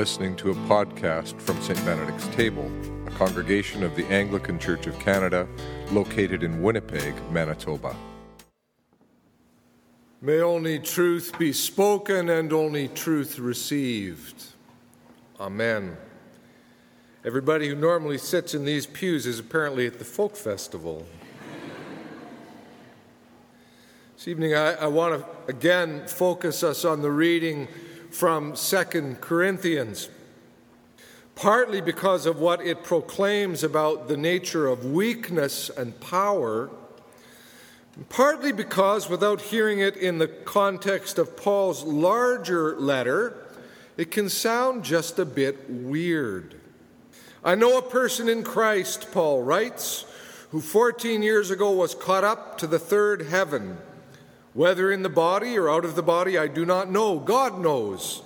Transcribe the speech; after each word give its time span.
listening 0.00 0.34
to 0.34 0.50
a 0.50 0.54
podcast 0.66 1.38
from 1.42 1.60
St. 1.60 1.78
Benedict's 1.84 2.26
Table, 2.28 2.72
a 3.06 3.10
congregation 3.10 3.82
of 3.82 3.94
the 3.96 4.06
Anglican 4.06 4.58
Church 4.58 4.86
of 4.86 4.98
Canada 4.98 5.46
located 5.92 6.42
in 6.42 6.62
Winnipeg, 6.62 7.12
Manitoba. 7.30 7.94
May 10.22 10.40
only 10.40 10.78
truth 10.78 11.38
be 11.38 11.52
spoken 11.52 12.30
and 12.30 12.50
only 12.50 12.88
truth 12.88 13.38
received. 13.38 14.42
Amen. 15.38 15.98
Everybody 17.22 17.68
who 17.68 17.74
normally 17.74 18.16
sits 18.16 18.54
in 18.54 18.64
these 18.64 18.86
pews 18.86 19.26
is 19.26 19.38
apparently 19.38 19.86
at 19.86 19.98
the 19.98 20.06
folk 20.06 20.34
festival. 20.34 21.06
this 24.16 24.26
evening, 24.26 24.54
I, 24.54 24.76
I 24.76 24.86
want 24.86 25.20
to 25.20 25.52
again 25.52 26.06
focus 26.06 26.62
us 26.62 26.86
on 26.86 27.02
the 27.02 27.10
reading 27.10 27.68
from 28.10 28.56
Second 28.56 29.20
Corinthians, 29.20 30.08
partly 31.34 31.80
because 31.80 32.26
of 32.26 32.38
what 32.38 32.60
it 32.60 32.82
proclaims 32.82 33.64
about 33.64 34.08
the 34.08 34.16
nature 34.16 34.66
of 34.66 34.84
weakness 34.84 35.70
and 35.70 35.98
power, 36.00 36.70
partly 38.08 38.52
because, 38.52 39.08
without 39.08 39.40
hearing 39.40 39.78
it 39.78 39.96
in 39.96 40.18
the 40.18 40.28
context 40.28 41.18
of 41.18 41.36
Paul's 41.36 41.82
larger 41.82 42.78
letter, 42.78 43.36
it 43.96 44.10
can 44.10 44.28
sound 44.28 44.84
just 44.84 45.18
a 45.18 45.24
bit 45.24 45.68
weird. 45.68 46.56
I 47.44 47.54
know 47.54 47.78
a 47.78 47.82
person 47.82 48.28
in 48.28 48.42
Christ, 48.42 49.12
Paul 49.12 49.42
writes, 49.42 50.04
who 50.50 50.60
14 50.60 51.22
years 51.22 51.50
ago 51.50 51.70
was 51.70 51.94
caught 51.94 52.24
up 52.24 52.58
to 52.58 52.66
the 52.66 52.78
third 52.78 53.22
heaven. 53.22 53.78
Whether 54.52 54.90
in 54.90 55.02
the 55.02 55.08
body 55.08 55.56
or 55.56 55.70
out 55.70 55.84
of 55.84 55.94
the 55.94 56.02
body, 56.02 56.36
I 56.36 56.48
do 56.48 56.64
not 56.64 56.90
know. 56.90 57.18
God 57.18 57.60
knows. 57.60 58.22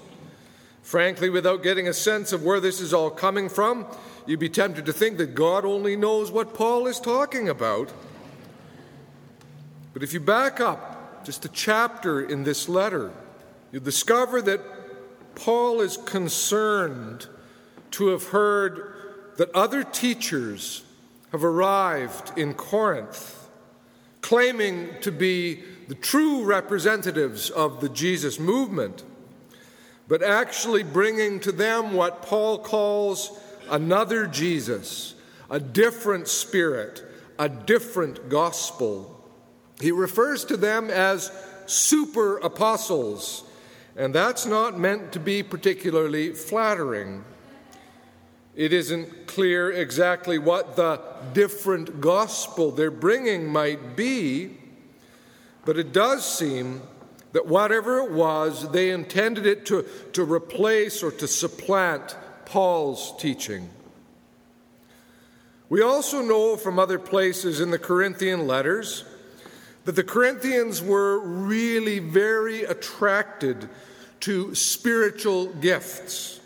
Frankly, 0.82 1.30
without 1.30 1.62
getting 1.62 1.88
a 1.88 1.94
sense 1.94 2.32
of 2.32 2.44
where 2.44 2.60
this 2.60 2.80
is 2.80 2.94
all 2.94 3.10
coming 3.10 3.48
from, 3.48 3.86
you'd 4.26 4.40
be 4.40 4.48
tempted 4.48 4.86
to 4.86 4.92
think 4.92 5.18
that 5.18 5.34
God 5.34 5.64
only 5.64 5.96
knows 5.96 6.30
what 6.30 6.54
Paul 6.54 6.86
is 6.86 7.00
talking 7.00 7.48
about. 7.48 7.92
But 9.92 10.02
if 10.02 10.12
you 10.12 10.20
back 10.20 10.60
up 10.60 11.24
just 11.24 11.44
a 11.44 11.48
chapter 11.48 12.20
in 12.22 12.44
this 12.44 12.68
letter, 12.68 13.12
you'll 13.70 13.82
discover 13.82 14.42
that 14.42 14.60
Paul 15.34 15.80
is 15.80 15.96
concerned 15.96 17.26
to 17.92 18.08
have 18.08 18.28
heard 18.28 18.92
that 19.36 19.50
other 19.54 19.84
teachers 19.84 20.84
have 21.32 21.44
arrived 21.44 22.36
in 22.38 22.54
Corinth 22.54 23.44
claiming 24.24 24.88
to 25.02 25.12
be 25.12 25.62
the 25.88 25.94
true 25.94 26.44
representatives 26.44 27.50
of 27.50 27.80
the 27.80 27.88
Jesus 27.88 28.38
movement, 28.38 29.04
but 30.08 30.22
actually 30.22 30.82
bringing 30.82 31.40
to 31.40 31.52
them 31.52 31.94
what 31.94 32.22
Paul 32.22 32.58
calls 32.58 33.38
another 33.70 34.26
Jesus, 34.26 35.14
a 35.50 35.60
different 35.60 36.28
spirit, 36.28 37.02
a 37.38 37.48
different 37.48 38.28
gospel. 38.28 39.10
He 39.80 39.90
refers 39.92 40.44
to 40.46 40.56
them 40.56 40.90
as 40.90 41.32
super 41.66 42.38
apostles, 42.38 43.44
and 43.96 44.14
that's 44.14 44.46
not 44.46 44.78
meant 44.78 45.12
to 45.12 45.20
be 45.20 45.42
particularly 45.42 46.32
flattering. 46.32 47.24
It 48.54 48.72
isn't 48.72 49.26
clear 49.26 49.72
exactly 49.72 50.38
what 50.38 50.76
the 50.76 51.00
different 51.32 52.00
gospel 52.00 52.70
they're 52.70 52.90
bringing 52.90 53.48
might 53.48 53.96
be, 53.96 54.58
but 55.64 55.78
it 55.78 55.92
does 55.92 56.24
seem 56.24 56.82
that 57.32 57.46
whatever 57.46 57.98
it 57.98 58.12
was, 58.12 58.70
they 58.70 58.90
intended 58.90 59.44
it 59.46 59.66
to, 59.66 59.84
to 60.12 60.22
replace 60.24 61.02
or 61.02 61.10
to 61.10 61.26
supplant 61.26 62.16
Paul's 62.44 63.12
teaching. 63.18 63.68
We 65.68 65.82
also 65.82 66.22
know 66.22 66.56
from 66.56 66.78
other 66.78 66.98
places 66.98 67.60
in 67.60 67.70
the 67.70 67.78
Corinthian 67.78 68.46
letters 68.46 69.04
that 69.84 69.96
the 69.96 70.04
Corinthians 70.04 70.80
were 70.80 71.18
really 71.18 71.98
very 71.98 72.62
attracted 72.64 73.68
to 74.20 74.54
spiritual 74.54 75.46
gifts, 75.46 76.40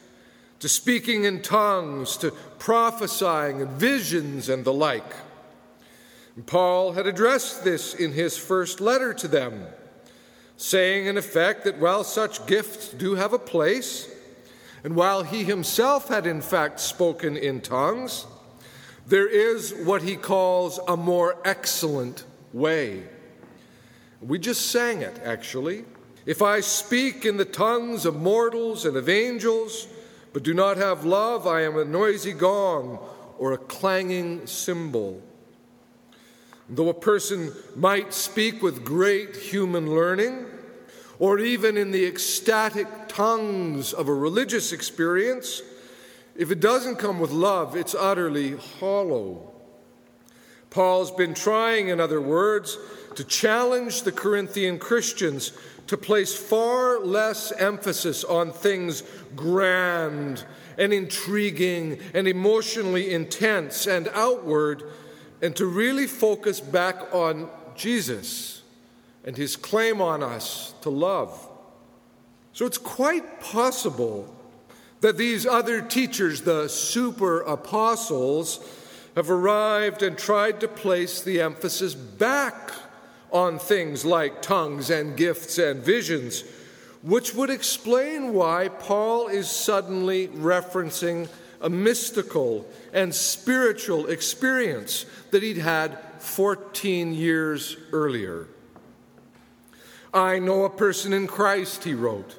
to 0.61 0.69
speaking 0.69 1.25
in 1.25 1.43
tongues, 1.43 2.17
to 2.17 2.31
prophesying 2.59 3.61
and 3.63 3.71
visions 3.73 4.49
and 4.49 4.65
the 4.65 4.73
like. 4.73 5.15
Paul 6.47 6.93
had 6.93 7.07
addressed 7.07 7.65
this 7.65 7.95
in 7.95 8.13
his 8.13 8.37
first 8.37 8.81
letter 8.81 9.13
to 9.15 9.29
them, 9.29 9.67
saying, 10.57 11.07
in 11.07 11.17
effect, 11.17 11.65
that 11.65 11.79
while 11.79 12.05
such 12.05 12.47
gifts 12.47 12.91
do 12.91 13.15
have 13.15 13.33
a 13.33 13.39
place, 13.39 14.09
and 14.85 14.95
while 14.95 15.23
he 15.23 15.45
himself 15.45 16.09
had 16.09 16.27
in 16.27 16.41
fact 16.41 16.81
spoken 16.81 17.37
in 17.37 17.61
tongues, 17.61 18.27
there 19.07 19.27
is 19.27 19.75
what 19.85 20.03
he 20.03 20.17
calls 20.17 20.79
a 20.87 20.97
more 20.97 21.37
excellent 21.45 22.25
way. 22.53 23.05
We 24.21 24.39
just 24.39 24.71
sang 24.71 25.01
it, 25.01 25.21
actually. 25.25 25.85
If 26.27 26.43
I 26.43 26.61
speak 26.61 27.25
in 27.25 27.37
the 27.37 27.45
tongues 27.45 28.05
of 28.05 28.17
mortals 28.17 28.85
and 28.85 28.97
of 28.97 29.09
angels, 29.09 29.89
but 30.33 30.43
do 30.43 30.53
not 30.53 30.77
have 30.77 31.05
love, 31.05 31.47
I 31.47 31.63
am 31.63 31.79
a 31.79 31.85
noisy 31.85 32.33
gong 32.33 32.99
or 33.39 33.53
a 33.53 33.59
clanging 33.59 34.47
cymbal. 34.47 35.23
Though 36.69 36.91
a 36.91 36.95
person 36.95 37.53
might 37.75 38.13
speak 38.13 38.63
with 38.63 38.85
great 38.85 39.37
human 39.37 39.95
learning, 39.95 40.47
or 41.19 41.39
even 41.39 41.77
in 41.77 41.91
the 41.91 42.07
ecstatic 42.07 42.87
tongues 43.09 43.93
of 43.93 44.09
a 44.09 44.15
religious 44.15 44.73
experience, 44.73 45.63
if 46.37 46.51
it 46.51 46.61
doesn't 46.61 46.97
come 46.97 47.19
with 47.19 47.31
love, 47.31 47.75
it's 47.75 47.95
utterly 47.95 48.57
hollow. 48.57 49.51
Paul's 50.71 51.11
been 51.11 51.35
trying, 51.35 51.89
in 51.89 51.99
other 52.01 52.21
words, 52.21 52.79
to 53.17 53.25
challenge 53.25 54.03
the 54.03 54.13
Corinthian 54.13 54.79
Christians 54.79 55.53
to 55.89 55.97
place 55.97 56.35
far 56.37 57.01
less 57.01 57.51
emphasis 57.53 58.23
on 58.23 58.53
things 58.53 59.03
grand 59.35 60.45
and 60.77 60.93
intriguing 60.93 61.99
and 62.15 62.29
emotionally 62.29 63.11
intense 63.11 63.87
and 63.87 64.09
outward 64.13 64.85
and 65.41 65.55
to 65.57 65.67
really 65.67 66.07
focus 66.07 66.61
back 66.61 67.15
on 67.15 67.49
Jesus 67.75 68.63
and 69.25 69.37
his 69.37 69.57
claim 69.57 70.01
on 70.01 70.23
us 70.23 70.75
to 70.83 70.91
love. 70.91 71.49
So 72.53 72.67
it's 72.67 72.79
quite 72.79 73.41
possible 73.41 74.35
that 75.01 75.17
these 75.17 75.47
other 75.47 75.81
teachers, 75.81 76.41
the 76.41 76.69
super 76.69 77.41
apostles, 77.43 78.59
have 79.15 79.31
arrived 79.31 80.03
and 80.03 80.19
tried 80.19 80.61
to 80.61 80.69
place 80.69 81.23
the 81.23 81.41
emphasis 81.41 81.95
back 81.95 82.73
on 83.31 83.59
things 83.59 84.05
like 84.05 84.43
tongues 84.43 84.91
and 84.91 85.17
gifts 85.17 85.59
and 85.59 85.83
visions, 85.83 86.43
which 87.03 87.35
would 87.35 87.51
explain 87.51 88.33
why 88.33 88.69
Paul 88.69 89.29
is 89.29 89.49
suddenly 89.51 90.29
referencing 90.29 91.29
a 91.61 91.69
mystical 91.69 92.67
and 92.93 93.15
spiritual 93.15 94.07
experience 94.07 95.07
that 95.31 95.43
he'd 95.43 95.59
had 95.59 95.99
14 96.21 97.13
years 97.15 97.77
earlier. 97.93 98.47
I 100.13 100.39
know 100.39 100.65
a 100.65 100.71
person 100.71 101.13
in 101.13 101.27
Christ, 101.27 101.85
he 101.85 101.95
wrote, 101.95 102.39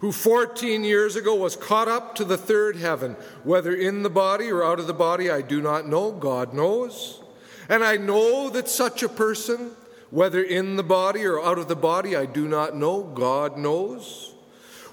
who 0.00 0.12
14 0.12 0.82
years 0.82 1.16
ago 1.16 1.34
was 1.34 1.56
caught 1.56 1.88
up 1.88 2.14
to 2.14 2.24
the 2.24 2.38
third 2.38 2.76
heaven, 2.76 3.16
whether 3.44 3.74
in 3.74 4.02
the 4.02 4.10
body 4.10 4.50
or 4.50 4.64
out 4.64 4.80
of 4.80 4.86
the 4.86 4.94
body, 4.94 5.30
I 5.30 5.42
do 5.42 5.60
not 5.60 5.86
know, 5.86 6.10
God 6.10 6.54
knows. 6.54 7.20
And 7.68 7.84
I 7.84 7.98
know 7.98 8.48
that 8.50 8.68
such 8.68 9.02
a 9.02 9.08
person, 9.08 9.72
whether 10.10 10.42
in 10.42 10.76
the 10.76 10.82
body 10.82 11.24
or 11.24 11.44
out 11.44 11.58
of 11.58 11.68
the 11.68 11.76
body, 11.76 12.16
I 12.16 12.24
do 12.24 12.48
not 12.48 12.74
know, 12.74 13.02
God 13.02 13.58
knows, 13.58 14.34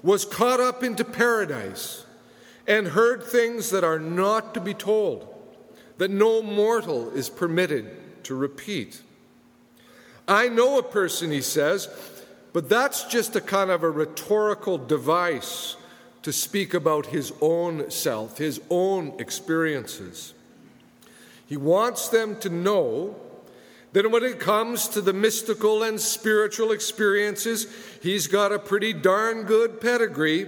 was 0.02 0.26
caught 0.26 0.60
up 0.60 0.84
into 0.84 1.04
paradise 1.04 2.04
and 2.68 2.88
heard 2.88 3.24
things 3.24 3.70
that 3.70 3.82
are 3.82 3.98
not 3.98 4.52
to 4.52 4.60
be 4.60 4.74
told, 4.74 5.26
that 5.96 6.10
no 6.10 6.42
mortal 6.42 7.10
is 7.10 7.30
permitted 7.30 8.24
to 8.24 8.34
repeat. 8.34 9.00
I 10.28 10.48
know 10.48 10.78
a 10.78 10.82
person, 10.82 11.30
he 11.30 11.40
says, 11.40 11.88
but 12.52 12.68
that's 12.68 13.04
just 13.04 13.34
a 13.34 13.40
kind 13.40 13.70
of 13.70 13.82
a 13.82 13.90
rhetorical 13.90 14.76
device 14.76 15.76
to 16.22 16.32
speak 16.32 16.74
about 16.74 17.06
his 17.06 17.32
own 17.40 17.90
self, 17.90 18.36
his 18.36 18.60
own 18.68 19.14
experiences. 19.18 20.34
He 21.46 21.56
wants 21.56 22.08
them 22.08 22.38
to 22.40 22.50
know 22.50 23.16
that 23.92 24.10
when 24.10 24.22
it 24.22 24.38
comes 24.38 24.88
to 24.88 25.00
the 25.00 25.14
mystical 25.14 25.82
and 25.82 25.98
spiritual 25.98 26.72
experiences, 26.72 27.66
he's 28.02 28.26
got 28.26 28.52
a 28.52 28.58
pretty 28.58 28.92
darn 28.92 29.44
good 29.44 29.80
pedigree 29.80 30.46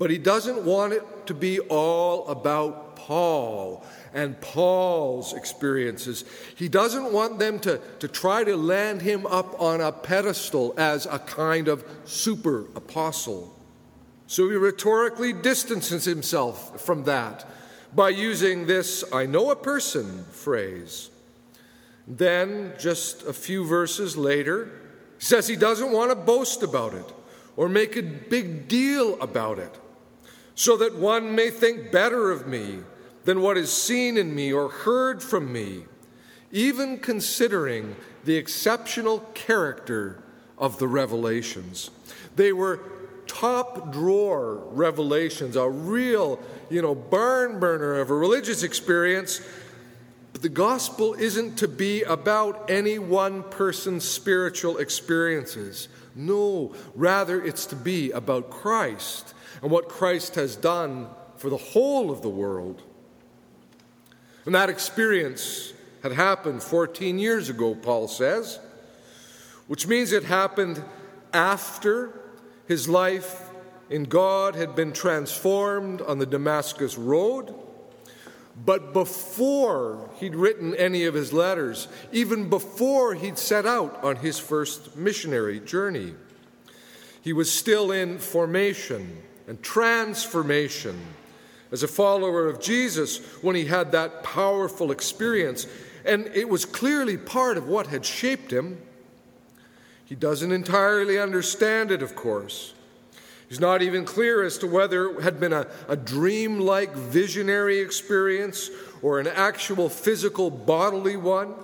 but 0.00 0.10
he 0.10 0.16
doesn't 0.16 0.64
want 0.64 0.94
it 0.94 1.26
to 1.26 1.34
be 1.34 1.60
all 1.60 2.26
about 2.28 2.96
Paul 2.96 3.84
and 4.14 4.40
Paul's 4.40 5.34
experiences. 5.34 6.24
He 6.56 6.70
doesn't 6.70 7.12
want 7.12 7.38
them 7.38 7.60
to, 7.60 7.78
to 7.98 8.08
try 8.08 8.42
to 8.42 8.56
land 8.56 9.02
him 9.02 9.26
up 9.26 9.60
on 9.60 9.82
a 9.82 9.92
pedestal 9.92 10.72
as 10.78 11.04
a 11.04 11.18
kind 11.18 11.68
of 11.68 11.84
super 12.06 12.60
apostle. 12.74 13.54
So 14.26 14.48
he 14.48 14.56
rhetorically 14.56 15.34
distances 15.34 16.06
himself 16.06 16.80
from 16.80 17.04
that 17.04 17.46
by 17.94 18.08
using 18.08 18.66
this 18.66 19.04
I 19.12 19.26
know 19.26 19.50
a 19.50 19.56
person 19.56 20.24
phrase. 20.30 21.10
Then, 22.08 22.72
just 22.78 23.26
a 23.26 23.34
few 23.34 23.66
verses 23.66 24.16
later, 24.16 24.70
he 25.18 25.24
says 25.26 25.46
he 25.46 25.56
doesn't 25.56 25.92
want 25.92 26.10
to 26.10 26.16
boast 26.16 26.62
about 26.62 26.94
it 26.94 27.12
or 27.54 27.68
make 27.68 27.96
a 27.96 28.02
big 28.02 28.66
deal 28.66 29.20
about 29.20 29.58
it, 29.58 29.78
so 30.60 30.76
that 30.76 30.94
one 30.94 31.34
may 31.34 31.48
think 31.48 31.90
better 31.90 32.30
of 32.30 32.46
me 32.46 32.80
than 33.24 33.40
what 33.40 33.56
is 33.56 33.72
seen 33.72 34.18
in 34.18 34.34
me 34.34 34.52
or 34.52 34.68
heard 34.68 35.22
from 35.22 35.50
me, 35.50 35.84
even 36.52 36.98
considering 36.98 37.96
the 38.26 38.36
exceptional 38.36 39.20
character 39.32 40.22
of 40.58 40.78
the 40.78 40.86
revelations. 40.86 41.90
They 42.36 42.52
were 42.52 42.78
top 43.26 43.90
drawer 43.90 44.56
revelations, 44.72 45.56
a 45.56 45.66
real, 45.66 46.38
you 46.68 46.82
know, 46.82 46.94
barn 46.94 47.58
burner 47.58 47.98
of 47.98 48.10
a 48.10 48.14
religious 48.14 48.62
experience. 48.62 49.40
But 50.34 50.42
the 50.42 50.50
gospel 50.50 51.14
isn't 51.14 51.56
to 51.56 51.68
be 51.68 52.02
about 52.02 52.70
any 52.70 52.98
one 52.98 53.44
person's 53.44 54.04
spiritual 54.04 54.76
experiences. 54.76 55.88
No, 56.14 56.74
rather, 56.94 57.42
it's 57.42 57.66
to 57.66 57.76
be 57.76 58.10
about 58.10 58.50
Christ 58.50 59.34
and 59.62 59.70
what 59.70 59.88
Christ 59.88 60.34
has 60.34 60.56
done 60.56 61.08
for 61.36 61.50
the 61.50 61.56
whole 61.56 62.10
of 62.10 62.22
the 62.22 62.28
world. 62.28 62.82
And 64.44 64.54
that 64.54 64.70
experience 64.70 65.72
had 66.02 66.12
happened 66.12 66.62
14 66.62 67.18
years 67.18 67.48
ago, 67.48 67.74
Paul 67.74 68.08
says, 68.08 68.58
which 69.66 69.86
means 69.86 70.12
it 70.12 70.24
happened 70.24 70.82
after 71.32 72.20
his 72.66 72.88
life 72.88 73.50
in 73.88 74.04
God 74.04 74.54
had 74.54 74.74
been 74.74 74.92
transformed 74.92 76.00
on 76.00 76.18
the 76.18 76.26
Damascus 76.26 76.96
Road. 76.96 77.54
But 78.64 78.92
before 78.92 80.10
he'd 80.18 80.34
written 80.34 80.74
any 80.74 81.04
of 81.04 81.14
his 81.14 81.32
letters, 81.32 81.88
even 82.12 82.50
before 82.50 83.14
he'd 83.14 83.38
set 83.38 83.64
out 83.64 84.02
on 84.04 84.16
his 84.16 84.38
first 84.38 84.96
missionary 84.96 85.60
journey, 85.60 86.14
he 87.22 87.32
was 87.32 87.52
still 87.52 87.90
in 87.90 88.18
formation 88.18 89.22
and 89.46 89.62
transformation 89.62 91.00
as 91.72 91.82
a 91.82 91.88
follower 91.88 92.48
of 92.48 92.60
Jesus 92.60 93.18
when 93.42 93.56
he 93.56 93.64
had 93.64 93.92
that 93.92 94.22
powerful 94.22 94.90
experience. 94.90 95.66
And 96.04 96.26
it 96.28 96.48
was 96.48 96.64
clearly 96.64 97.16
part 97.16 97.56
of 97.56 97.68
what 97.68 97.86
had 97.86 98.04
shaped 98.04 98.52
him. 98.52 98.80
He 100.04 100.14
doesn't 100.14 100.52
entirely 100.52 101.18
understand 101.18 101.90
it, 101.90 102.02
of 102.02 102.16
course. 102.16 102.74
He's 103.50 103.58
not 103.58 103.82
even 103.82 104.04
clear 104.04 104.44
as 104.44 104.58
to 104.58 104.68
whether 104.68 105.10
it 105.10 105.22
had 105.22 105.40
been 105.40 105.52
a, 105.52 105.66
a 105.88 105.96
dream 105.96 106.60
like 106.60 106.94
visionary 106.94 107.80
experience 107.80 108.70
or 109.02 109.18
an 109.18 109.26
actual 109.26 109.88
physical 109.88 110.50
bodily 110.50 111.16
one. 111.16 111.54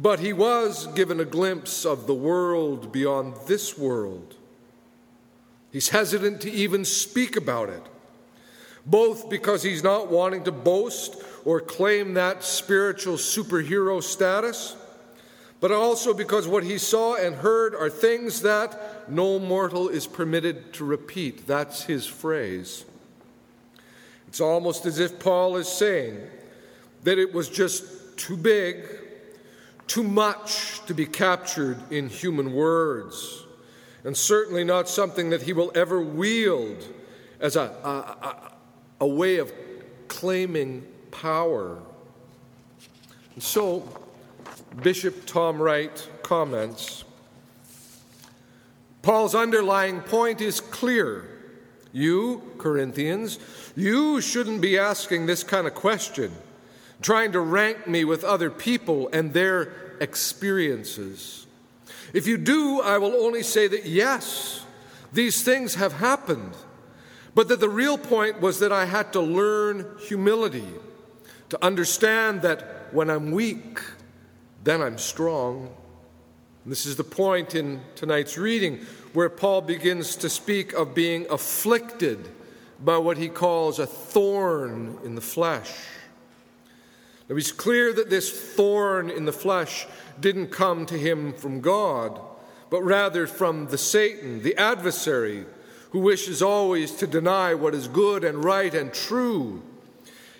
But 0.00 0.20
he 0.20 0.32
was 0.32 0.86
given 0.94 1.18
a 1.18 1.24
glimpse 1.24 1.84
of 1.84 2.06
the 2.06 2.14
world 2.14 2.92
beyond 2.92 3.34
this 3.48 3.76
world. 3.76 4.36
He's 5.72 5.88
hesitant 5.88 6.42
to 6.42 6.50
even 6.52 6.84
speak 6.84 7.34
about 7.34 7.68
it, 7.68 7.82
both 8.86 9.28
because 9.28 9.64
he's 9.64 9.82
not 9.82 10.08
wanting 10.08 10.44
to 10.44 10.52
boast 10.52 11.16
or 11.44 11.60
claim 11.60 12.14
that 12.14 12.44
spiritual 12.44 13.16
superhero 13.16 14.00
status 14.00 14.76
but 15.64 15.72
also 15.72 16.12
because 16.12 16.46
what 16.46 16.62
he 16.62 16.76
saw 16.76 17.14
and 17.14 17.36
heard 17.36 17.74
are 17.74 17.88
things 17.88 18.42
that 18.42 19.10
no 19.10 19.38
mortal 19.38 19.88
is 19.88 20.06
permitted 20.06 20.74
to 20.74 20.84
repeat. 20.84 21.46
That's 21.46 21.84
his 21.84 22.06
phrase. 22.06 22.84
It's 24.28 24.42
almost 24.42 24.84
as 24.84 24.98
if 24.98 25.18
Paul 25.18 25.56
is 25.56 25.66
saying 25.66 26.20
that 27.04 27.16
it 27.16 27.32
was 27.32 27.48
just 27.48 27.82
too 28.18 28.36
big, 28.36 28.84
too 29.86 30.02
much 30.02 30.84
to 30.84 30.92
be 30.92 31.06
captured 31.06 31.78
in 31.90 32.10
human 32.10 32.52
words, 32.52 33.46
and 34.04 34.14
certainly 34.14 34.64
not 34.64 34.86
something 34.86 35.30
that 35.30 35.40
he 35.40 35.54
will 35.54 35.72
ever 35.74 35.98
wield 35.98 36.86
as 37.40 37.56
a, 37.56 37.62
a, 37.62 37.88
a, 37.88 38.52
a 39.00 39.06
way 39.06 39.38
of 39.38 39.50
claiming 40.08 40.86
power. 41.10 41.78
And 43.32 43.42
so, 43.42 44.03
Bishop 44.82 45.26
Tom 45.26 45.60
Wright 45.60 46.08
comments 46.22 47.04
Paul's 49.04 49.34
underlying 49.34 50.00
point 50.00 50.40
is 50.40 50.60
clear. 50.62 51.28
You, 51.92 52.42
Corinthians, 52.56 53.38
you 53.76 54.22
shouldn't 54.22 54.62
be 54.62 54.78
asking 54.78 55.26
this 55.26 55.44
kind 55.44 55.66
of 55.66 55.74
question, 55.74 56.32
trying 57.02 57.32
to 57.32 57.40
rank 57.40 57.86
me 57.86 58.04
with 58.06 58.24
other 58.24 58.50
people 58.50 59.10
and 59.12 59.34
their 59.34 59.96
experiences. 60.00 61.46
If 62.14 62.26
you 62.26 62.38
do, 62.38 62.80
I 62.80 62.96
will 62.96 63.14
only 63.14 63.42
say 63.42 63.68
that 63.68 63.84
yes, 63.84 64.64
these 65.12 65.42
things 65.42 65.74
have 65.74 65.92
happened, 65.92 66.54
but 67.34 67.48
that 67.48 67.60
the 67.60 67.68
real 67.68 67.98
point 67.98 68.40
was 68.40 68.58
that 68.60 68.72
I 68.72 68.86
had 68.86 69.12
to 69.12 69.20
learn 69.20 69.86
humility, 70.00 70.66
to 71.50 71.62
understand 71.62 72.40
that 72.40 72.88
when 72.90 73.10
I'm 73.10 73.32
weak, 73.32 73.80
then 74.64 74.80
I'm 74.80 74.98
strong. 74.98 75.68
And 76.64 76.72
this 76.72 76.86
is 76.86 76.96
the 76.96 77.04
point 77.04 77.54
in 77.54 77.82
tonight's 77.94 78.38
reading 78.38 78.78
where 79.12 79.28
Paul 79.28 79.60
begins 79.60 80.16
to 80.16 80.30
speak 80.30 80.72
of 80.72 80.94
being 80.94 81.26
afflicted 81.30 82.28
by 82.82 82.98
what 82.98 83.18
he 83.18 83.28
calls 83.28 83.78
a 83.78 83.86
thorn 83.86 84.98
in 85.04 85.14
the 85.14 85.20
flesh. 85.20 85.70
Now, 87.28 87.36
he's 87.36 87.52
clear 87.52 87.92
that 87.92 88.10
this 88.10 88.30
thorn 88.54 89.08
in 89.08 89.24
the 89.24 89.32
flesh 89.32 89.86
didn't 90.20 90.48
come 90.48 90.84
to 90.86 90.98
him 90.98 91.32
from 91.32 91.60
God, 91.60 92.20
but 92.70 92.82
rather 92.82 93.26
from 93.26 93.66
the 93.66 93.78
Satan, 93.78 94.42
the 94.42 94.56
adversary, 94.56 95.46
who 95.90 96.00
wishes 96.00 96.42
always 96.42 96.92
to 96.92 97.06
deny 97.06 97.54
what 97.54 97.74
is 97.74 97.88
good 97.88 98.24
and 98.24 98.44
right 98.44 98.74
and 98.74 98.92
true. 98.92 99.62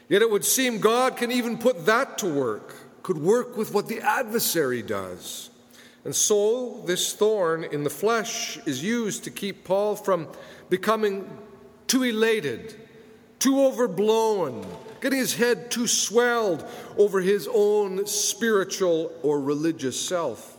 Yet 0.08 0.20
it 0.20 0.30
would 0.30 0.44
seem 0.44 0.78
God 0.78 1.16
can 1.16 1.30
even 1.30 1.56
put 1.56 1.86
that 1.86 2.18
to 2.18 2.26
work 2.26 2.74
could 3.04 3.18
work 3.18 3.56
with 3.56 3.72
what 3.74 3.86
the 3.86 4.00
adversary 4.00 4.82
does. 4.82 5.50
And 6.04 6.16
so, 6.16 6.82
this 6.86 7.12
thorn 7.12 7.62
in 7.64 7.84
the 7.84 7.90
flesh 7.90 8.58
is 8.66 8.82
used 8.82 9.24
to 9.24 9.30
keep 9.30 9.62
Paul 9.62 9.94
from 9.94 10.26
becoming 10.70 11.31
too 11.86 12.02
elated, 12.02 12.74
too 13.38 13.62
overblown, 13.62 14.67
getting 15.02 15.19
his 15.19 15.34
head 15.34 15.70
too 15.70 15.86
swelled 15.86 16.67
over 16.96 17.20
his 17.20 17.46
own 17.52 18.06
spiritual 18.06 19.12
or 19.22 19.38
religious 19.38 20.00
self. 20.00 20.56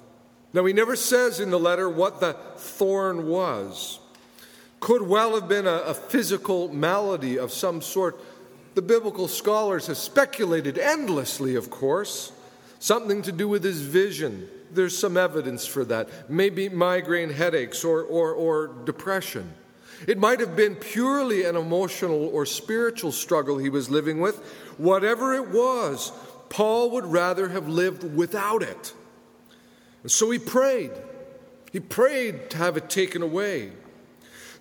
Now, 0.54 0.66
he 0.66 0.74
never 0.74 0.96
says 0.96 1.40
in 1.40 1.50
the 1.50 1.60
letter 1.60 1.90
what 1.90 2.20
the 2.20 2.34
thorn 2.58 3.28
was. 3.28 4.00
Could 4.80 5.02
well 5.02 5.34
have 5.34 5.48
been 5.48 5.66
a, 5.66 5.78
a 5.78 5.94
physical 5.96 6.72
malady 6.72 7.40
of 7.40 7.52
some 7.52 7.82
sort. 7.82 8.20
The 8.76 8.84
biblical 8.84 9.28
scholars 9.28 9.88
have 9.88 9.98
speculated 9.98 10.78
endlessly, 10.78 11.56
of 11.56 11.72
course. 11.72 12.32
Something 12.86 13.24
to 13.24 13.32
do 13.32 13.48
with 13.48 13.64
his 13.64 13.82
vision. 13.82 14.48
There's 14.72 14.96
some 14.96 15.18
evidence 15.18 15.66
for 15.66 15.84
that. 15.86 16.30
Maybe 16.30 16.70
migraine 16.70 17.32
headaches 17.32 17.84
or, 17.84 18.04
or, 18.04 18.32
or 18.32 18.68
depression. 18.86 19.56
It 20.08 20.20
might 20.20 20.40
have 20.40 20.56
been 20.56 20.76
purely 20.76 21.46
an 21.46 21.56
emotional 21.56 22.28
or 22.28 22.46
spiritual 22.46 23.12
struggle 23.12 23.58
he 23.58 23.70
was 23.70 23.90
living 23.90 24.22
with. 24.22 24.38
Whatever 24.78 25.34
it 25.34 25.50
was, 25.50 26.12
Paul 26.50 26.92
would 26.92 27.08
rather 27.08 27.50
have 27.50 27.68
lived 27.68 28.04
without 28.16 28.62
it. 28.62 28.94
And 30.04 30.12
so 30.12 30.30
he 30.30 30.38
prayed. 30.38 30.92
He 31.72 31.80
prayed 31.80 32.52
to 32.52 32.58
have 32.58 32.78
it 32.78 32.88
taken 32.88 33.24
away. 33.24 33.72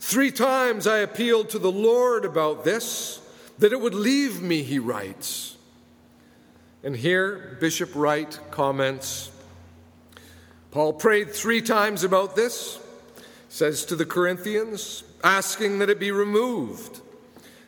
Three 0.01 0.31
times 0.31 0.87
I 0.87 1.01
appealed 1.01 1.51
to 1.51 1.59
the 1.59 1.71
Lord 1.71 2.25
about 2.25 2.65
this, 2.65 3.21
that 3.59 3.73
it 3.73 3.83
would 3.83 3.95
leave 3.95 4.41
me, 4.41 4.63
he 4.63 4.79
writes. 4.79 5.59
And 6.85 6.95
here, 6.95 7.57
Bishop 7.61 7.91
Wright 7.95 8.39
comments 8.51 9.31
Paul 10.71 10.93
prayed 10.93 11.33
three 11.33 11.63
times 11.63 12.05
about 12.05 12.37
this, 12.37 12.79
says 13.49 13.85
to 13.87 13.97
the 13.97 14.05
Corinthians, 14.05 15.05
asking 15.23 15.79
that 15.79 15.89
it 15.89 16.01
be 16.01 16.11
removed. 16.11 17.01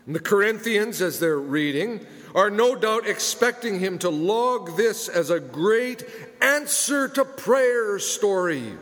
And 0.07 0.15
the 0.15 0.21
Corinthians, 0.21 1.01
as 1.01 1.19
they're 1.21 1.39
reading, 1.39 2.05
are 2.35 2.51
no 2.51 2.75
doubt 2.75 3.07
expecting 3.07 3.79
him 3.79 3.99
to 4.01 4.11
log 4.11 4.77
this 4.77 5.09
as 5.09 5.31
a 5.31 5.41
great 5.41 6.05
answer 6.43 7.09
to 7.09 7.25
prayer 7.25 7.99
story 7.99 8.75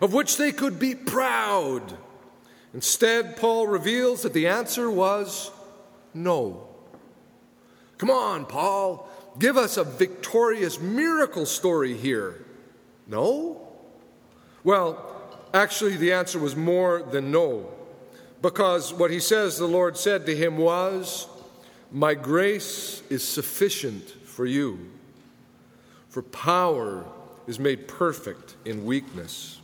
of 0.00 0.12
which 0.12 0.36
they 0.36 0.52
could 0.52 0.78
be 0.78 0.94
proud. 0.94 1.96
Instead, 2.74 3.36
Paul 3.36 3.68
reveals 3.68 4.22
that 4.22 4.32
the 4.32 4.48
answer 4.48 4.90
was 4.90 5.50
no. 6.14 6.66
Come 7.98 8.10
on, 8.10 8.46
Paul. 8.46 9.08
Give 9.38 9.56
us 9.56 9.76
a 9.76 9.84
victorious 9.84 10.80
miracle 10.80 11.46
story 11.46 11.96
here. 11.96 12.44
No? 13.06 13.68
Well, 14.64 15.48
actually, 15.54 15.96
the 15.96 16.12
answer 16.12 16.38
was 16.38 16.54
more 16.54 17.02
than 17.02 17.30
no. 17.30 17.70
because 18.42 18.92
what 18.92 19.10
he 19.10 19.20
says 19.20 19.56
the 19.56 19.66
Lord 19.66 19.96
said 19.96 20.26
to 20.26 20.36
him 20.36 20.58
was, 20.58 21.28
My 21.90 22.14
grace 22.14 23.02
is 23.08 23.26
sufficient 23.26 24.08
for 24.24 24.44
you, 24.44 24.90
for 26.08 26.22
power 26.22 27.04
is 27.46 27.58
made 27.58 27.88
perfect 27.88 28.56
in 28.64 28.84
weakness. 28.84 29.60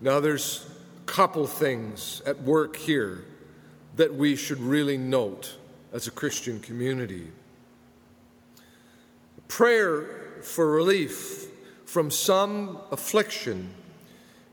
Now, 0.00 0.20
there's 0.20 0.66
a 1.02 1.06
couple 1.06 1.46
things 1.46 2.22
at 2.26 2.42
work 2.42 2.76
here 2.76 3.24
that 3.96 4.14
we 4.14 4.36
should 4.36 4.60
really 4.60 4.98
note 4.98 5.56
as 5.92 6.06
a 6.06 6.10
Christian 6.10 6.60
community. 6.60 7.28
Prayer 9.48 10.40
for 10.42 10.70
relief 10.70 11.46
from 11.84 12.10
some 12.10 12.78
affliction 12.90 13.70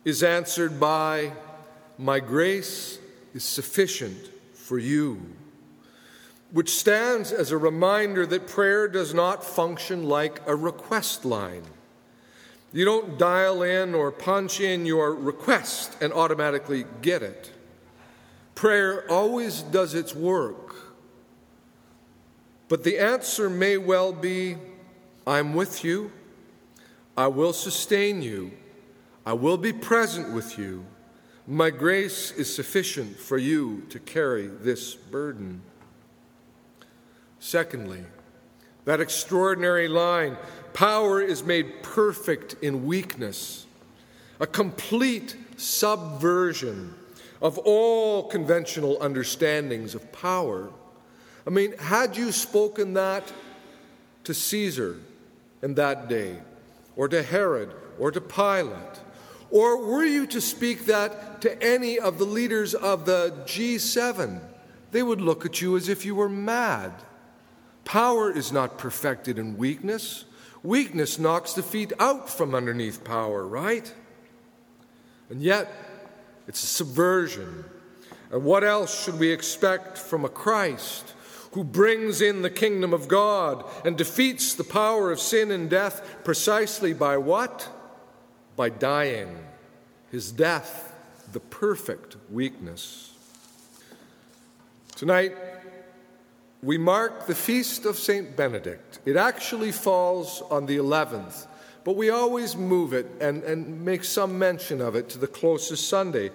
is 0.06 0.24
answered 0.24 0.80
by, 0.80 1.32
My 1.98 2.20
grace 2.20 3.00
is 3.34 3.44
sufficient 3.44 4.18
for 4.54 4.78
you, 4.78 5.22
which 6.52 6.70
stands 6.70 7.32
as 7.32 7.52
a 7.52 7.58
reminder 7.58 8.26
that 8.26 8.48
prayer 8.48 8.88
does 8.88 9.14
not 9.14 9.44
function 9.44 10.04
like 10.04 10.42
a 10.48 10.56
request 10.56 11.26
line. 11.26 11.64
You 12.72 12.86
don't 12.86 13.20
dial 13.20 13.62
in 13.62 13.94
or 13.94 14.12
punch 14.12 14.60
in 14.60 14.86
your 14.86 15.14
request 15.14 15.96
and 16.02 16.12
automatically 16.12 16.86
get 17.02 17.22
it. 17.22 17.52
Prayer 18.56 19.10
always 19.12 19.62
does 19.62 19.94
its 19.94 20.16
work. 20.16 20.76
But 22.68 22.84
the 22.84 22.98
answer 22.98 23.50
may 23.50 23.78
well 23.78 24.12
be 24.12 24.58
I'm 25.26 25.54
with 25.54 25.84
you, 25.84 26.12
I 27.16 27.28
will 27.28 27.54
sustain 27.54 28.22
you, 28.22 28.52
I 29.26 29.34
will 29.34 29.58
be 29.58 29.72
present 29.72 30.34
with 30.34 30.58
you. 30.58 30.86
My 31.48 31.70
grace 31.70 32.32
is 32.32 32.54
sufficient 32.54 33.18
for 33.18 33.38
you 33.38 33.84
to 33.90 34.00
carry 34.00 34.48
this 34.48 34.96
burden. 34.96 35.62
Secondly, 37.40 38.04
that 38.86 39.02
extraordinary 39.02 39.88
line 39.88 40.38
power 40.74 41.22
is 41.22 41.44
made 41.44 41.84
perfect 41.84 42.56
in 42.62 42.86
weakness, 42.86 43.66
a 44.40 44.48
complete 44.48 45.36
subversion 45.58 46.94
of 47.42 47.58
all 47.60 48.24
conventional 48.24 48.98
understandings 49.02 49.96
of 49.96 50.12
power. 50.12 50.70
I 51.46 51.50
mean, 51.50 51.78
had 51.78 52.16
you 52.16 52.32
spoken 52.32 52.94
that 52.94 53.32
to 54.24 54.34
Caesar 54.34 54.98
in 55.64 55.74
that 55.76 56.08
day, 56.08 56.38
or 56.96 57.08
to 57.08 57.24
Herod, 57.24 57.74
or 57.98 58.12
to 58.12 58.22
Pilate, 58.22 59.00
or 59.50 59.86
were 59.86 60.04
you 60.04 60.28
to 60.28 60.42
speak 60.42 60.86
that 60.88 61.42
to 61.42 61.64
any 61.64 61.98
of 61.98 62.18
the 62.18 62.26
leaders 62.26 62.74
of 62.74 63.06
the 63.06 63.34
G7? 63.46 64.42
They 64.92 65.04
would 65.04 65.22
look 65.22 65.46
at 65.46 65.62
you 65.62 65.78
as 65.78 65.90
if 65.90 66.06
you 66.06 66.16
were 66.16 66.30
mad. 66.30 66.92
Power 67.86 68.32
is 68.32 68.52
not 68.52 68.78
perfected 68.78 69.38
in 69.38 69.58
weakness. 69.58 70.26
Weakness 70.64 71.20
knocks 71.20 71.54
the 71.54 71.64
feet 71.64 71.94
out 72.00 72.30
from 72.30 72.56
underneath 72.56 73.04
power, 73.04 73.46
right? 73.46 73.94
And 75.30 75.42
yet, 75.42 75.72
it's 76.48 76.64
a 76.64 76.68
subversion. 76.68 77.64
And 78.32 78.44
what 78.44 78.64
else 78.64 79.04
should 79.04 79.20
we 79.20 79.32
expect 79.32 79.98
from 79.98 80.26
a 80.26 80.30
Christ 80.30 81.14
who 81.54 81.64
brings 81.64 82.22
in 82.22 82.42
the 82.42 82.50
kingdom 82.50 82.94
of 82.94 83.08
God 83.08 83.64
and 83.86 83.98
defeats 83.98 84.54
the 84.54 84.64
power 84.64 85.12
of 85.12 85.20
sin 85.20 85.50
and 85.52 85.70
death 85.70 86.24
precisely 86.24 86.94
by 86.94 87.18
what? 87.18 87.70
by 88.56 88.70
dying, 88.70 89.38
his 90.12 90.32
death, 90.32 90.94
the 91.32 91.40
perfect 91.40 92.16
weakness. 92.32 93.14
Tonight, 94.96 95.36
we 96.62 96.78
mark 96.78 97.26
the 97.26 97.36
feast 97.36 97.86
of 97.86 97.98
St. 97.98 98.36
Benedict. 98.36 99.00
It 99.06 99.18
actually 99.18 99.72
falls 99.72 100.42
on 100.50 100.66
the 100.66 100.78
11th, 100.78 101.48
but 101.84 101.96
we 101.96 102.10
always 102.10 102.56
move 102.56 102.94
it 102.94 103.08
and, 103.20 103.44
and 103.44 103.84
make 103.84 104.04
some 104.04 104.38
mention 104.38 104.82
of 104.82 104.96
it 104.96 105.10
to 105.10 105.18
the 105.18 105.28
closest 105.28 105.90
Sunday. 105.90 106.32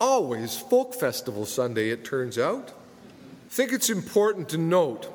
Always 0.00 0.56
Folk 0.56 0.94
Festival 0.94 1.44
Sunday, 1.46 1.90
it 1.90 2.04
turns 2.04 2.38
out. 2.38 2.72
I 3.52 3.54
think 3.54 3.74
it's 3.74 3.90
important 3.90 4.48
to 4.48 4.56
note 4.56 5.12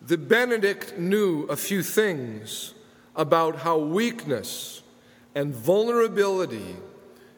that 0.00 0.30
Benedict 0.30 0.96
knew 0.96 1.42
a 1.42 1.56
few 1.56 1.82
things 1.82 2.72
about 3.14 3.56
how 3.56 3.76
weakness 3.76 4.82
and 5.34 5.54
vulnerability 5.54 6.76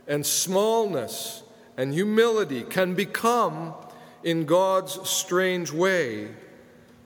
and 0.06 0.24
smallness 0.24 1.42
and 1.76 1.92
humility 1.92 2.62
can 2.62 2.94
become, 2.94 3.74
in 4.22 4.44
God's 4.44 5.10
strange 5.10 5.72
way, 5.72 6.28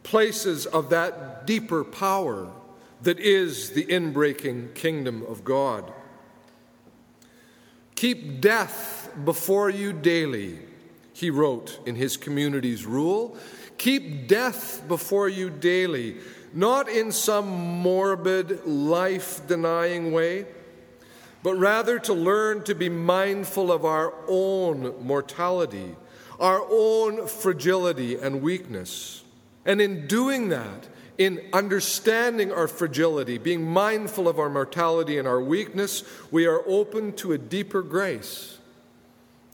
places 0.03 0.67
of 0.67 0.91
that 0.91 1.47
deeper 1.47 1.85
power 1.85 2.53
that 3.01 3.19
is 3.19 3.71
the 3.71 3.87
inbreaking 3.87 4.75
kingdom 4.75 5.23
of 5.23 5.43
God. 5.43 5.91
Keep 7.95 8.43
death 8.43 9.11
before 9.25 9.71
you 9.71 9.95
daily, 9.95 10.59
he 11.15 11.31
wrote 11.31 11.81
in 11.87 11.95
his 11.95 12.19
community's 12.19 12.85
rule. 12.85 13.39
Keep 13.79 14.29
death 14.29 14.87
before 14.87 15.31
you 15.31 15.49
daily 15.49 16.19
not 16.55 16.89
in 16.89 17.11
some 17.11 17.49
morbid, 17.49 18.65
life 18.65 19.47
denying 19.47 20.13
way, 20.13 20.47
but 21.43 21.55
rather 21.57 21.99
to 21.99 22.15
learn 22.15 22.63
to 22.63 22.75
be 22.75 22.89
mindful 22.89 23.73
of 23.73 23.85
our 23.85 24.15
own 24.29 24.95
mortality, 25.05 25.97
our 26.39 26.65
own 26.71 27.27
fragility 27.27 28.17
and 28.17 28.41
weakness. 28.41 29.25
And 29.67 29.81
in 29.81 30.07
doing 30.07 30.49
that, 30.51 30.89
in 31.19 31.45
understanding 31.53 32.53
our 32.53 32.69
fragility, 32.69 33.37
being 33.39 33.65
mindful 33.65 34.29
of 34.29 34.39
our 34.39 34.49
mortality 34.49 35.19
and 35.19 35.27
our 35.27 35.43
weakness, 35.43 36.05
we 36.31 36.47
are 36.47 36.63
open 36.67 37.13
to 37.15 37.33
a 37.33 37.39
deeper 37.39 37.83
grace, 37.83 38.54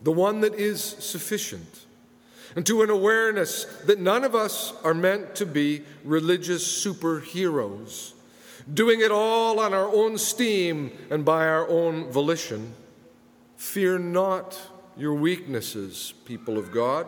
the 0.03 0.13
one 0.13 0.41
that 0.41 0.55
is 0.55 0.83
sufficient 0.83 1.87
and 2.57 2.67
to 2.67 2.83
an 2.83 2.91
awareness 2.91 3.65
that 3.87 4.01
none 4.01 4.25
of 4.25 4.35
us 4.35 4.73
are 4.83 4.95
meant 4.95 5.35
to 5.37 5.47
be 5.47 5.83
religious 6.05 6.65
superheroes, 6.85 8.13
doing 8.73 9.01
it 9.01 9.11
all 9.11 9.61
on 9.61 9.73
our 9.73 9.89
own 9.89 10.19
steam 10.19 10.91
and 11.11 11.25
by 11.25 11.47
our 11.47 11.69
own 11.69 12.11
volition. 12.11 12.75
Fear 13.57 14.01
not 14.01 14.59
your 14.97 15.15
weaknesses, 15.15 16.15
people 16.25 16.59
of 16.59 16.73
God. 16.73 17.07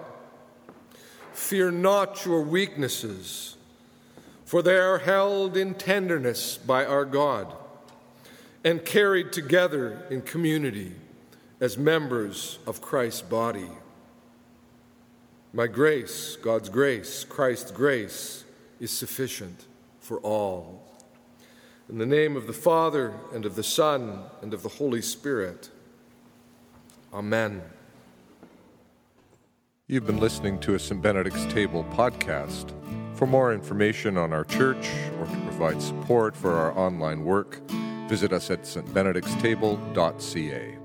Fear 1.32 1.72
not 1.72 2.24
your 2.24 2.42
weaknesses, 2.42 3.56
for 4.44 4.62
they 4.62 4.76
are 4.76 4.98
held 4.98 5.56
in 5.56 5.74
tenderness 5.74 6.56
by 6.58 6.84
our 6.84 7.04
God 7.04 7.52
and 8.64 8.84
carried 8.84 9.32
together 9.32 10.06
in 10.10 10.22
community 10.22 10.92
as 11.62 11.78
members 11.78 12.58
of 12.66 12.82
Christ's 12.82 13.22
body. 13.22 13.70
My 15.52 15.68
grace, 15.68 16.36
God's 16.42 16.68
grace, 16.68 17.22
Christ's 17.22 17.70
grace, 17.70 18.42
is 18.80 18.90
sufficient 18.90 19.66
for 20.00 20.18
all. 20.18 20.82
In 21.88 21.98
the 21.98 22.06
name 22.06 22.36
of 22.36 22.48
the 22.48 22.52
Father, 22.52 23.14
and 23.32 23.46
of 23.46 23.54
the 23.54 23.62
Son, 23.62 24.24
and 24.40 24.52
of 24.52 24.64
the 24.64 24.70
Holy 24.70 25.02
Spirit. 25.02 25.70
Amen. 27.14 27.62
You've 29.86 30.06
been 30.06 30.18
listening 30.18 30.58
to 30.60 30.74
a 30.74 30.78
St. 30.80 31.00
Benedict's 31.00 31.46
Table 31.46 31.84
podcast. 31.92 32.72
For 33.14 33.28
more 33.28 33.54
information 33.54 34.18
on 34.18 34.32
our 34.32 34.44
church 34.44 34.90
or 35.20 35.26
to 35.26 35.36
provide 35.42 35.80
support 35.80 36.34
for 36.34 36.54
our 36.54 36.76
online 36.76 37.24
work, 37.24 37.60
visit 38.08 38.32
us 38.32 38.50
at 38.50 38.62
stbenedictstable.ca. 38.62 40.81